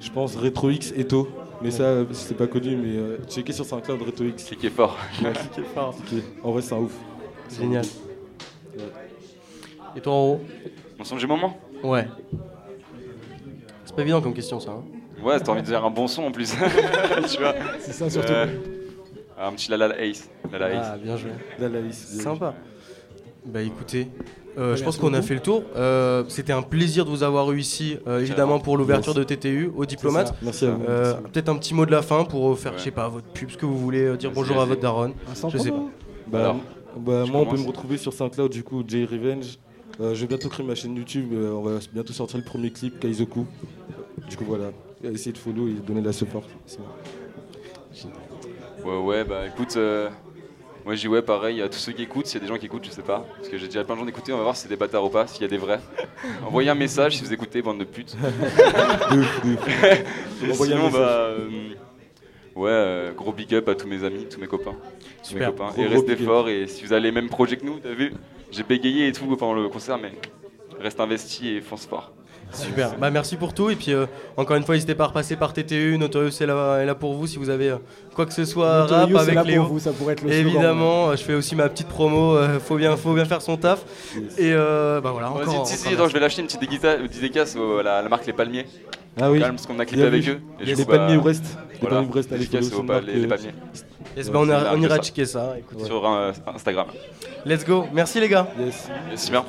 [0.00, 1.28] je pense, Retro X Eto.
[1.62, 4.44] Mais ça, c'est pas connu, mais euh, checker sur SoundCloud Retro X.
[4.44, 4.96] Cliquez fort.
[5.22, 6.18] Ok.
[6.42, 6.92] En vrai, c'est un ouf.
[7.58, 7.84] Génial.
[9.96, 10.40] Et toi, en haut
[10.98, 12.06] Mon son du moment Ouais.
[13.84, 14.72] C'est pas évident comme question, ça.
[14.72, 14.84] hein.
[15.22, 16.54] Ouais, t'as envie de dire un bon son en plus.
[17.30, 18.32] tu vois C'est ça surtout.
[18.32, 18.46] Euh,
[19.38, 20.28] Un petit la la la Ace.
[20.52, 20.86] La la Ace.
[20.92, 21.30] Ah, bien joué.
[21.58, 22.20] Là, la liste.
[22.20, 22.54] Sympa.
[23.46, 24.08] Bah écoutez,
[24.58, 25.62] euh, je pense qu'on a fait le tour.
[25.76, 29.70] Euh, C'était un plaisir de vous avoir eu ici, euh, évidemment pour l'ouverture de TTU
[29.76, 30.34] aux diplomates.
[30.42, 30.82] Merci à vous.
[30.88, 31.30] Euh, Merci.
[31.32, 32.78] Peut-être un petit mot de la fin pour faire, Ouais.
[32.78, 35.12] je sais pas, votre pub, ce que vous voulez, dire bonjour à votre daronne.
[35.34, 35.90] Sans je sais promo
[36.26, 36.56] Bah, Alors,
[36.98, 39.58] bah, moi, on peut me retrouver sur SoundCloud, du coup, J Revenge.
[40.00, 41.30] Euh, je vais bientôt créer ma chaîne YouTube.
[41.32, 43.46] euh, on va bientôt sortir le premier clip, Kaizoku.
[44.28, 44.70] Du coup, voilà.
[45.04, 46.42] Essayez de follow et donner la support.
[48.84, 50.08] Ouais, ouais, bah écoute, euh,
[50.86, 52.58] moi je dis ouais, pareil, à tous ceux qui écoutent, s'il y a des gens
[52.58, 54.44] qui écoutent, je sais pas, parce que j'ai déjà plein de gens d'écouter, on va
[54.44, 55.80] voir si c'est des bâtards ou pas, s'il y a des vrais.
[56.46, 58.16] Envoyez un message si vous écoutez, bande de putes.
[60.42, 61.48] Et Envoyez un sinon, bah, euh,
[62.54, 64.76] Ouais, euh, gros big up à tous mes amis, tous mes copains.
[65.24, 65.48] Tous mes Super.
[65.48, 65.70] copains.
[65.72, 66.28] Gros, et gros restez big up.
[66.28, 66.48] forts.
[66.48, 68.14] Et si vous avez les mêmes projets que nous, t'as vu
[68.52, 70.12] J'ai bégayé et tout pendant le concert, mais
[70.80, 72.12] reste investi et fonce fort.
[72.52, 72.96] Super.
[72.98, 73.68] Bah, merci pour tout.
[73.70, 75.96] Et puis, euh, encore une fois, n'hésitez pas à repasser par TTU.
[75.98, 77.76] Notorious est là, est là pour vous si vous avez euh,
[78.14, 79.62] quoi que ce soit rap Notorious, c'est avec là Léo.
[79.64, 80.46] pour vous, ça pourrait être le slogan.
[80.48, 82.36] Évidemment, euh, je fais aussi ma petite promo.
[82.36, 83.84] euh, faut, bien, faut bien faire son taf.
[84.38, 85.66] Et euh, bah voilà, Vas-y, encore.
[85.66, 86.60] si, si, encore attends, je vais lâcher une petite
[87.12, 88.66] dédicace à la, la marque Les Palmiers.
[89.20, 89.40] Ah oui.
[89.40, 90.40] Calme, parce qu'on a clippé Bien avec eux.
[90.60, 91.42] Et Les coup, palmiers Brest.
[91.72, 92.30] Les voilà, palmiers Brest,
[92.84, 93.54] marque, les, les euh, palmiers.
[94.16, 95.54] Yes, bah, on, ira- c'est on ira checker ça.
[95.58, 95.84] écoute.
[95.84, 96.86] Sur euh, Instagram.
[97.44, 97.84] Let's go.
[97.92, 98.46] Merci les gars.
[98.58, 98.88] Yes.
[99.10, 99.44] Yes, super.